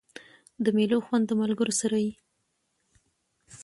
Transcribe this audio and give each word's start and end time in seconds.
د 0.63 0.65
مېلو 0.77 0.97
خوند 1.05 1.25
د 1.27 1.31
ملګرو 1.41 1.73
سره 1.81 1.97
يي. 2.05 2.13